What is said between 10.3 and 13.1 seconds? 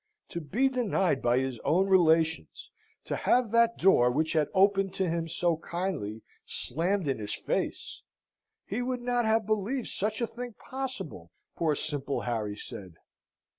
possible, poor simple Harry said.